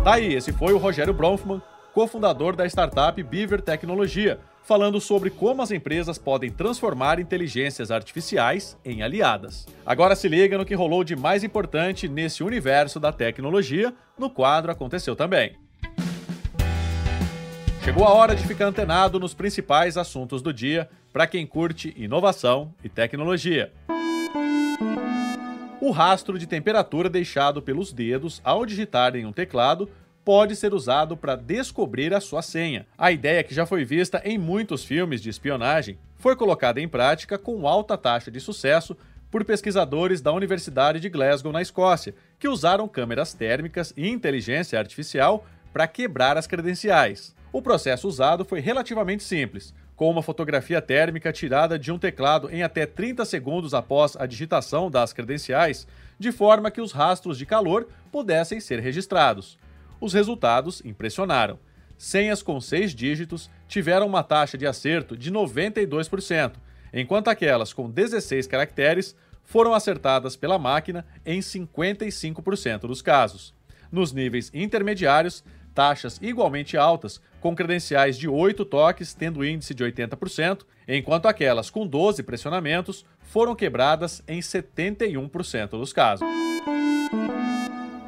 Tá 0.03 0.15
aí, 0.15 0.35
esse 0.35 0.53
foi 0.53 0.75
o 0.75 0.79
Rogério 0.79 1.15
Bronfman, 1.15 1.63
cofundador 1.95 2.55
da 2.55 2.67
startup 2.67 3.23
Beaver 3.23 3.63
Tecnologia, 3.63 4.39
falando 4.63 5.01
sobre 5.01 5.31
como 5.31 5.63
as 5.63 5.71
empresas 5.71 6.19
podem 6.19 6.51
transformar 6.51 7.19
inteligências 7.19 7.91
artificiais 7.91 8.77
em 8.85 9.03
aliadas. 9.03 9.67
Agora 9.85 10.17
se 10.17 10.29
liga 10.29 10.59
no 10.59 10.65
que 10.65 10.75
rolou 10.75 11.05
de 11.05 11.17
mais 11.17 11.45
importante 11.45 12.09
nesse 12.09 12.43
universo 12.43 12.99
da 12.99 13.13
tecnologia, 13.13 13.95
no 14.19 14.29
quadro 14.29 14.73
Aconteceu 14.73 15.15
Também. 15.15 15.64
Chegou 17.85 18.07
a 18.07 18.15
hora 18.15 18.35
de 18.35 18.43
ficar 18.47 18.65
antenado 18.65 19.21
nos 19.21 19.35
principais 19.35 19.99
assuntos 19.99 20.41
do 20.41 20.55
dia 20.55 20.89
para 21.13 21.27
quem 21.27 21.47
curte 21.47 21.93
inovação 21.99 22.73
e 22.83 22.89
tecnologia. 22.89 23.71
O 25.83 25.91
rastro 25.91 26.39
de 26.39 26.47
temperatura 26.47 27.11
deixado 27.11 27.61
pelos 27.61 27.93
dedos 27.93 28.41
ao 28.43 28.65
digitar 28.65 29.15
em 29.15 29.27
um 29.27 29.33
teclado 29.35 29.87
pode 30.25 30.57
ser 30.57 30.73
usado 30.73 31.15
para 31.15 31.37
descobrir 31.37 32.15
a 32.15 32.23
sua 32.23 32.41
senha. 32.41 32.87
A 32.97 33.13
ideia, 33.13 33.45
que 33.45 33.55
já 33.55 33.67
foi 33.67 33.85
vista 33.85 34.23
em 34.25 34.39
muitos 34.39 34.83
filmes 34.83 35.21
de 35.21 35.29
espionagem, 35.29 35.99
foi 36.17 36.35
colocada 36.35 36.81
em 36.81 36.89
prática 36.89 37.37
com 37.37 37.69
alta 37.69 37.99
taxa 37.99 38.31
de 38.31 38.41
sucesso 38.41 38.97
por 39.31 39.45
pesquisadores 39.45 40.23
da 40.23 40.33
Universidade 40.33 41.01
de 41.01 41.11
Glasgow, 41.11 41.53
na 41.53 41.61
Escócia, 41.61 42.15
que 42.39 42.49
usaram 42.49 42.89
câmeras 42.89 43.35
térmicas 43.35 43.93
e 43.95 44.09
inteligência 44.09 44.79
artificial 44.79 45.45
para 45.71 45.87
quebrar 45.87 46.39
as 46.39 46.47
credenciais. 46.47 47.35
O 47.55 47.63
processo 47.63 48.09
usado 48.09 48.45
foi 48.45 48.59
relativamente 48.59 49.23
simples, 49.23 49.73
com 49.95 50.11
uma 50.11 50.25
fotografia 50.25 50.83
térmica 50.83 51.33
tirada 51.33 51.79
de 51.79 51.93
um 51.93 51.99
teclado 52.01 52.51
em 52.51 52.65
até 52.65 52.85
30 52.85 53.25
segundos 53.25 53.73
após 53.73 54.17
a 54.17 54.27
digitação 54.27 54.91
das 54.91 55.13
credenciais, 55.13 55.87
de 56.19 56.33
forma 56.33 56.69
que 56.69 56.81
os 56.81 56.91
rastros 56.91 57.39
de 57.39 57.47
calor 57.47 57.87
pudessem 58.11 58.59
ser 58.59 58.81
registrados. 58.81 59.57
Os 60.01 60.13
resultados 60.13 60.83
impressionaram. 60.85 61.57
Senhas 61.97 62.43
com 62.43 62.61
seis 62.61 62.93
dígitos 62.93 63.49
tiveram 63.69 64.09
uma 64.09 64.25
taxa 64.25 64.59
de 64.59 64.67
acerto 64.67 65.17
de 65.17 65.31
92%, 65.31 66.55
enquanto 66.93 67.29
aquelas 67.29 67.73
com 67.73 67.89
16 67.89 68.49
caracteres 68.49 69.15
foram 69.45 69.75
acertadas 69.75 70.35
pela 70.35 70.59
máquina 70.59 71.07
em 71.25 71.39
55% 71.39 72.81
dos 72.81 73.01
casos. 73.01 73.55
Nos 73.93 74.13
níveis 74.13 74.51
intermediários, 74.53 75.45
taxas 75.75 76.19
igualmente 76.23 76.77
altas, 76.77 77.21
com 77.41 77.55
credenciais 77.55 78.17
de 78.17 78.29
8 78.29 78.65
toques 78.65 79.13
tendo 79.13 79.45
índice 79.45 79.75
de 79.75 79.85
80%, 79.85 80.61
enquanto 80.89 81.27
aquelas 81.27 81.69
com 81.69 81.87
12 81.87 82.23
pressionamentos 82.23 83.05
foram 83.21 83.55
quebradas 83.55 84.23
em 84.29 84.41
71% 84.41 85.71
dos 85.71 85.93
casos. 85.93 86.27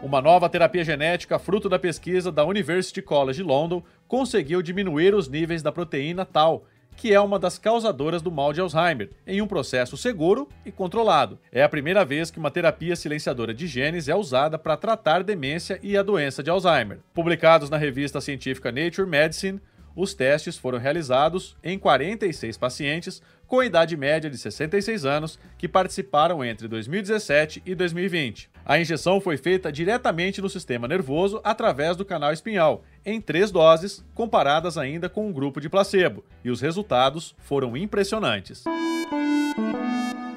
Uma 0.02 0.22
nova 0.22 0.48
terapia 0.48 0.84
genética, 0.84 1.36
fruto 1.36 1.68
da 1.68 1.80
pesquisa 1.80 2.30
da 2.30 2.44
University 2.44 3.02
College 3.02 3.42
London, 3.42 3.82
conseguiu 4.06 4.62
diminuir 4.62 5.12
os 5.14 5.28
níveis 5.28 5.62
da 5.62 5.72
proteína 5.72 6.24
Tau, 6.24 6.64
que 6.96 7.12
é 7.12 7.20
uma 7.20 7.38
das 7.38 7.58
causadoras 7.58 8.22
do 8.22 8.32
mal 8.32 8.52
de 8.52 8.60
Alzheimer, 8.60 9.10
em 9.26 9.42
um 9.42 9.46
processo 9.46 9.96
seguro 9.96 10.48
e 10.64 10.72
controlado. 10.72 11.38
É 11.52 11.62
a 11.62 11.68
primeira 11.68 12.04
vez 12.04 12.30
que 12.30 12.38
uma 12.38 12.50
terapia 12.50 12.96
silenciadora 12.96 13.52
de 13.52 13.66
genes 13.66 14.08
é 14.08 14.14
usada 14.14 14.58
para 14.58 14.76
tratar 14.76 15.22
demência 15.22 15.78
e 15.82 15.96
a 15.96 16.02
doença 16.02 16.42
de 16.42 16.50
Alzheimer. 16.50 17.00
Publicados 17.12 17.68
na 17.68 17.76
revista 17.76 18.20
científica 18.20 18.72
Nature 18.72 19.08
Medicine, 19.08 19.60
os 19.96 20.12
testes 20.12 20.58
foram 20.58 20.78
realizados 20.78 21.56
em 21.64 21.78
46 21.78 22.58
pacientes 22.58 23.22
com 23.46 23.62
idade 23.62 23.96
média 23.96 24.28
de 24.28 24.36
66 24.36 25.06
anos 25.06 25.38
que 25.56 25.66
participaram 25.66 26.44
entre 26.44 26.68
2017 26.68 27.62
e 27.64 27.74
2020. 27.74 28.50
A 28.64 28.78
injeção 28.78 29.20
foi 29.20 29.36
feita 29.36 29.72
diretamente 29.72 30.42
no 30.42 30.50
sistema 30.50 30.86
nervoso 30.86 31.40
através 31.42 31.96
do 31.96 32.04
canal 32.04 32.32
espinhal, 32.32 32.84
em 33.04 33.20
três 33.20 33.50
doses, 33.50 34.04
comparadas 34.14 34.76
ainda 34.76 35.08
com 35.08 35.28
um 35.28 35.32
grupo 35.32 35.60
de 35.60 35.68
placebo, 35.68 36.24
e 36.44 36.50
os 36.50 36.60
resultados 36.60 37.34
foram 37.38 37.76
impressionantes. 37.76 38.64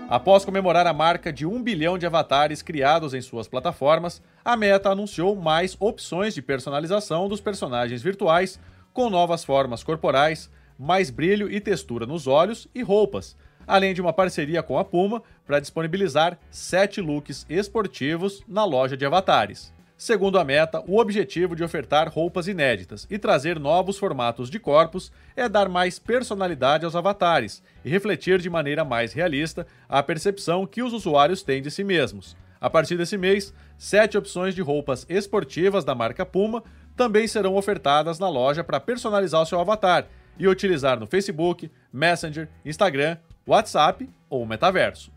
Após 0.07 0.43
comemorar 0.43 0.87
a 0.87 0.93
marca 0.93 1.31
de 1.31 1.45
um 1.45 1.61
bilhão 1.61 1.95
de 1.95 2.05
avatares 2.05 2.63
criados 2.63 3.13
em 3.13 3.21
suas 3.21 3.47
plataformas, 3.47 4.21
a 4.43 4.57
Meta 4.57 4.89
anunciou 4.89 5.35
mais 5.35 5.77
opções 5.79 6.33
de 6.33 6.41
personalização 6.41 7.27
dos 7.27 7.39
personagens 7.39 8.01
virtuais, 8.01 8.59
com 8.99 9.09
novas 9.09 9.45
formas 9.45 9.81
corporais, 9.81 10.49
mais 10.77 11.09
brilho 11.09 11.49
e 11.49 11.61
textura 11.61 12.05
nos 12.05 12.27
olhos 12.27 12.67
e 12.75 12.81
roupas, 12.81 13.33
além 13.65 13.93
de 13.93 14.01
uma 14.01 14.11
parceria 14.11 14.61
com 14.61 14.77
a 14.77 14.83
Puma 14.83 15.23
para 15.47 15.61
disponibilizar 15.61 16.37
sete 16.51 16.99
looks 16.99 17.45
esportivos 17.49 18.43
na 18.45 18.65
loja 18.65 18.97
de 18.97 19.05
avatares. 19.05 19.73
Segundo 19.97 20.37
a 20.37 20.43
Meta, 20.43 20.83
o 20.85 20.99
objetivo 20.99 21.55
de 21.55 21.63
ofertar 21.63 22.09
roupas 22.09 22.49
inéditas 22.49 23.07
e 23.09 23.17
trazer 23.17 23.57
novos 23.57 23.97
formatos 23.97 24.49
de 24.49 24.59
corpos 24.59 25.13
é 25.33 25.47
dar 25.47 25.69
mais 25.69 25.97
personalidade 25.97 26.83
aos 26.83 26.93
avatares 26.93 27.63
e 27.85 27.89
refletir 27.89 28.39
de 28.39 28.49
maneira 28.49 28.83
mais 28.83 29.13
realista 29.13 29.65
a 29.87 30.03
percepção 30.03 30.67
que 30.67 30.83
os 30.83 30.91
usuários 30.91 31.41
têm 31.41 31.61
de 31.61 31.71
si 31.71 31.85
mesmos. 31.85 32.35
A 32.59 32.69
partir 32.69 32.97
desse 32.97 33.17
mês, 33.17 33.53
sete 33.77 34.17
opções 34.17 34.53
de 34.53 34.61
roupas 34.61 35.05
esportivas 35.07 35.85
da 35.85 35.95
marca 35.95 36.25
Puma 36.25 36.61
também 36.99 37.25
serão 37.29 37.55
ofertadas 37.55 38.19
na 38.19 38.27
loja 38.27 38.61
para 38.61 38.77
personalizar 38.77 39.41
o 39.41 39.45
seu 39.45 39.57
avatar 39.57 40.05
e 40.37 40.45
utilizar 40.49 40.99
no 40.99 41.07
Facebook, 41.07 41.71
Messenger, 41.93 42.49
Instagram, 42.65 43.15
WhatsApp 43.47 44.09
ou 44.29 44.45
Metaverso. 44.45 45.09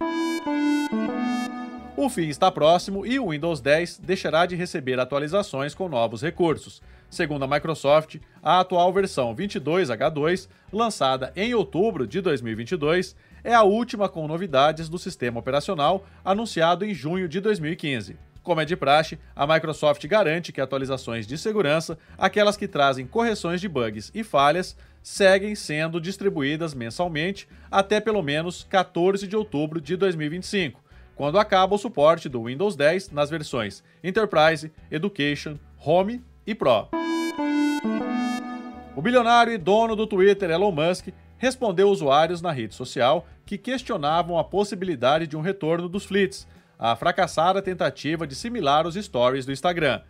O 1.96 2.08
fim 2.08 2.28
está 2.28 2.52
próximo 2.52 3.04
e 3.04 3.18
o 3.18 3.30
Windows 3.30 3.60
10 3.60 3.98
deixará 3.98 4.46
de 4.46 4.54
receber 4.54 5.00
atualizações 5.00 5.74
com 5.74 5.88
novos 5.88 6.22
recursos. 6.22 6.80
Segundo 7.10 7.42
a 7.42 7.48
Microsoft, 7.48 8.20
a 8.40 8.60
atual 8.60 8.92
versão 8.92 9.34
22H2, 9.34 10.48
lançada 10.72 11.32
em 11.34 11.52
outubro 11.52 12.06
de 12.06 12.20
2022, 12.20 13.16
é 13.42 13.54
a 13.54 13.64
última 13.64 14.08
com 14.08 14.28
novidades 14.28 14.88
do 14.88 15.00
sistema 15.00 15.40
operacional 15.40 16.06
anunciado 16.24 16.84
em 16.84 16.94
junho 16.94 17.28
de 17.28 17.40
2015. 17.40 18.16
Como 18.42 18.60
é 18.60 18.64
de 18.64 18.76
praxe, 18.76 19.18
a 19.36 19.46
Microsoft 19.46 20.04
garante 20.08 20.52
que 20.52 20.60
atualizações 20.60 21.28
de 21.28 21.38
segurança, 21.38 21.96
aquelas 22.18 22.56
que 22.56 22.66
trazem 22.66 23.06
correções 23.06 23.60
de 23.60 23.68
bugs 23.68 24.10
e 24.12 24.24
falhas, 24.24 24.76
seguem 25.00 25.54
sendo 25.54 26.00
distribuídas 26.00 26.74
mensalmente 26.74 27.48
até 27.70 28.00
pelo 28.00 28.20
menos 28.20 28.64
14 28.68 29.28
de 29.28 29.36
outubro 29.36 29.80
de 29.80 29.96
2025, 29.96 30.82
quando 31.14 31.38
acaba 31.38 31.76
o 31.76 31.78
suporte 31.78 32.28
do 32.28 32.44
Windows 32.44 32.74
10 32.74 33.10
nas 33.10 33.30
versões 33.30 33.82
Enterprise, 34.02 34.72
Education, 34.90 35.56
Home 35.78 36.20
e 36.44 36.52
Pro. 36.52 36.88
O 38.96 39.00
bilionário 39.00 39.52
e 39.52 39.58
dono 39.58 39.94
do 39.94 40.06
Twitter 40.06 40.50
Elon 40.50 40.72
Musk 40.72 41.08
respondeu 41.38 41.88
usuários 41.88 42.42
na 42.42 42.52
rede 42.52 42.74
social 42.74 43.26
que 43.46 43.56
questionavam 43.56 44.36
a 44.38 44.44
possibilidade 44.44 45.26
de 45.26 45.36
um 45.36 45.40
retorno 45.40 45.88
dos 45.88 46.04
fleets, 46.04 46.46
a 46.82 46.96
fracassada 46.96 47.62
tentativa 47.62 48.26
de 48.26 48.34
similar 48.34 48.88
os 48.88 48.96
stories 48.96 49.46
do 49.46 49.52
Instagram. 49.52 50.00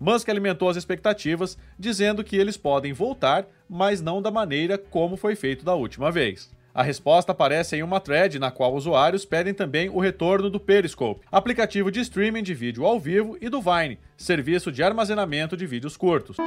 Musk 0.00 0.26
alimentou 0.30 0.70
as 0.70 0.76
expectativas, 0.78 1.58
dizendo 1.78 2.24
que 2.24 2.34
eles 2.34 2.56
podem 2.56 2.94
voltar, 2.94 3.46
mas 3.68 4.00
não 4.00 4.22
da 4.22 4.30
maneira 4.30 4.78
como 4.78 5.18
foi 5.18 5.36
feito 5.36 5.66
da 5.66 5.74
última 5.74 6.10
vez. 6.10 6.50
A 6.72 6.82
resposta 6.82 7.32
aparece 7.32 7.76
em 7.76 7.82
uma 7.82 8.00
thread 8.00 8.38
na 8.38 8.50
qual 8.50 8.74
usuários 8.74 9.26
pedem 9.26 9.52
também 9.52 9.90
o 9.90 10.00
retorno 10.00 10.48
do 10.48 10.58
Periscope, 10.58 11.26
aplicativo 11.30 11.90
de 11.90 12.00
streaming 12.00 12.42
de 12.42 12.54
vídeo 12.54 12.86
ao 12.86 12.98
vivo, 12.98 13.36
e 13.38 13.50
do 13.50 13.60
Vine, 13.60 13.98
serviço 14.16 14.72
de 14.72 14.82
armazenamento 14.82 15.54
de 15.58 15.66
vídeos 15.66 15.94
curtos. 15.94 16.38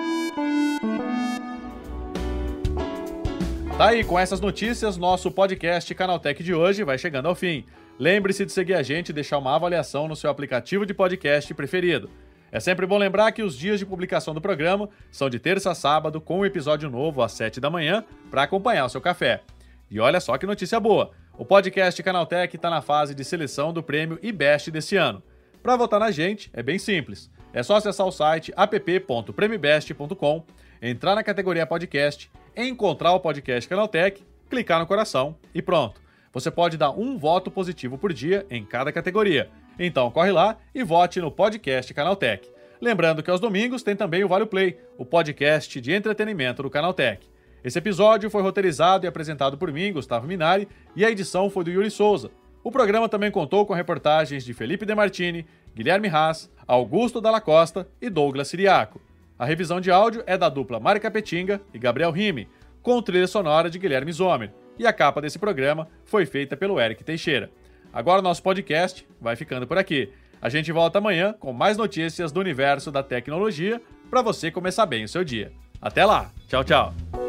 Tá 3.78 3.90
aí, 3.90 4.04
com 4.04 4.18
essas 4.18 4.42
notícias, 4.42 4.98
nosso 4.98 5.30
podcast 5.30 5.94
Canaltech 5.94 6.42
de 6.42 6.52
hoje 6.52 6.84
vai 6.84 6.98
chegando 6.98 7.28
ao 7.28 7.36
fim. 7.36 7.64
Lembre-se 8.00 8.46
de 8.46 8.52
seguir 8.52 8.76
a 8.76 8.84
gente 8.84 9.10
e 9.10 9.14
deixar 9.14 9.38
uma 9.38 9.56
avaliação 9.56 10.08
no 10.08 10.16
seu 10.16 10.30
aplicativo 10.30 10.86
de 10.86 10.94
podcast 10.94 11.54
preferido. 11.54 12.10
É 12.52 12.60
sempre 12.60 12.86
bom 12.86 12.98
lembrar 12.98 13.32
que 13.32 13.42
os 13.42 13.58
dias 13.58 13.80
de 13.80 13.86
publicação 13.86 14.34
do 14.34 14.42
programa 14.42 14.90
são 15.12 15.30
de 15.30 15.40
terça 15.40 15.72
a 15.72 15.76
sábado, 15.76 16.22
com 16.22 16.40
um 16.40 16.46
episódio 16.46 16.90
novo 16.90 17.22
às 17.22 17.32
7 17.34 17.60
da 17.60 17.70
manhã, 17.70 18.06
para 18.30 18.44
acompanhar 18.44 18.86
o 18.86 18.90
seu 18.90 19.02
café. 19.02 19.42
E 19.90 20.00
olha 20.00 20.20
só 20.20 20.38
que 20.38 20.46
notícia 20.46 20.80
boa! 20.80 21.12
O 21.38 21.46
podcast 21.46 22.02
Canaltech 22.02 22.56
está 22.56 22.70
na 22.70 22.82
fase 22.82 23.14
de 23.14 23.24
seleção 23.24 23.74
do 23.74 23.84
prêmio 23.84 24.18
IBEST 24.22 24.72
desse 24.72 24.96
ano. 24.96 25.22
Para 25.62 25.76
votar 25.76 26.00
na 26.00 26.12
gente, 26.12 26.50
é 26.54 26.64
bem 26.64 26.80
simples. 26.80 27.30
É 27.54 27.62
só 27.64 27.76
acessar 27.76 28.08
o 28.08 28.12
site 28.12 28.54
app.premibest.com, 28.56 30.46
entrar 30.82 31.16
na 31.16 31.24
categoria 31.24 31.66
podcast 31.66 32.30
encontrar 32.58 33.12
o 33.12 33.20
podcast 33.20 33.70
Canaltech, 33.70 34.26
clicar 34.50 34.80
no 34.80 34.88
coração 34.88 35.36
e 35.54 35.62
pronto. 35.62 36.07
Você 36.34 36.52
pode 36.52 36.78
dar 36.78 36.92
um 36.92 37.18
voto 37.18 37.50
positivo 37.50 37.98
por 37.98 38.14
dia 38.14 38.46
em 38.50 38.66
cada 38.66 38.92
categoria. 38.92 39.50
Então 39.80 40.12
corre 40.12 40.32
lá 40.32 40.58
e 40.74 40.84
vote 40.84 41.20
no 41.22 41.32
podcast 41.32 41.94
Canaltech. 41.94 42.50
Lembrando 42.80 43.24
que 43.24 43.32
aos 43.32 43.40
domingos 43.40 43.82
tem 43.82 43.96
também 43.96 44.24
o 44.24 44.28
Vale 44.28 44.46
Play, 44.46 44.78
o 44.98 45.06
podcast 45.06 45.82
de 45.82 45.92
entretenimento 45.92 46.62
do 46.62 46.70
Canaltech. 46.70 47.28
Esse 47.64 47.80
episódio 47.80 48.30
foi 48.30 48.42
roteirizado 48.42 49.06
e 49.06 49.08
apresentado 49.08 49.58
por 49.58 49.72
mim, 49.72 49.92
Gustavo 49.92 50.28
Minari, 50.28 50.68
e 50.96 51.04
a 51.04 51.10
edição 51.10 51.50
foi 51.50 51.64
do 51.64 51.72
Yuri 51.72 51.90
Souza. 51.90 52.30
O 52.64 52.72
programa 52.72 53.10
também 53.10 53.32
contou 53.32 53.66
com 53.66 53.74
reportagens 53.74 54.44
de 54.46 54.54
Felipe 54.54 54.86
Demartini, 54.86 55.46
Guilherme 55.76 56.08
Haas, 56.08 56.52
Augusto 56.68 57.20
Dalla 57.20 57.42
Costa 57.42 57.88
e 58.02 58.10
Douglas 58.10 58.48
Siriaco. 58.48 59.02
A 59.40 59.46
revisão 59.46 59.80
de 59.80 59.90
áudio 59.90 60.24
é 60.26 60.38
da 60.38 60.50
dupla 60.50 60.80
Mari 60.80 61.00
Capetinga 61.00 61.62
e 61.74 61.80
Gabriel 61.80 62.12
Rime, 62.12 62.48
com 62.82 63.02
trilha 63.02 63.28
sonora 63.28 63.70
de 63.70 63.80
Guilherme 63.80 64.12
Zomer. 64.12 64.52
E 64.80 64.86
a 64.86 64.94
capa 64.94 65.22
desse 65.22 65.40
programa 65.40 65.88
foi 66.06 66.26
feita 66.26 66.56
pelo 66.56 66.80
Eric 66.80 67.04
Teixeira. 67.04 67.50
Agora 67.92 68.20
o 68.20 68.24
nosso 68.24 68.44
podcast 68.44 69.08
vai 69.20 69.36
ficando 69.36 69.66
por 69.66 69.78
aqui. 69.78 70.12
A 70.42 70.50
gente 70.50 70.72
volta 70.72 71.00
amanhã 71.00 71.34
com 71.40 71.52
mais 71.52 71.78
notícias 71.78 72.32
do 72.32 72.40
universo 72.40 72.92
da 72.92 73.02
tecnologia 73.02 73.82
para 74.10 74.22
você 74.22 74.52
começar 74.52 74.86
bem 74.86 75.04
o 75.04 75.08
seu 75.08 75.24
dia. 75.24 75.52
Até 75.82 76.06
lá. 76.06 76.32
Tchau, 76.48 76.64
tchau. 76.64 77.27